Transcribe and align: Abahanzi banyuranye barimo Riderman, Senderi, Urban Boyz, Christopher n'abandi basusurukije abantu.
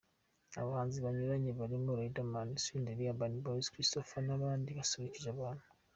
Abahanzi 0.59 0.97
banyuranye 1.05 1.51
barimo 1.59 1.91
Riderman, 1.99 2.49
Senderi, 2.63 3.03
Urban 3.11 3.33
Boyz, 3.43 3.67
Christopher 3.73 4.21
n'abandi 4.23 4.69
basusurukije 4.77 5.29
abantu. 5.35 5.65